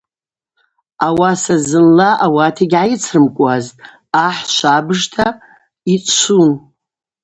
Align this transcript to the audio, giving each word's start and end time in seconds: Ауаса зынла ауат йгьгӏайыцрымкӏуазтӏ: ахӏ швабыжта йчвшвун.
Ауаса 1.07 1.55
зынла 1.69 2.09
ауат 2.25 2.57
йгьгӏайыцрымкӏуазтӏ: 2.63 3.79
ахӏ 4.25 4.45
швабыжта 4.55 5.27
йчвшвун. 5.93 6.51